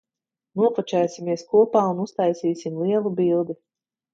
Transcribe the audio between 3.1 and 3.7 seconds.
bildi.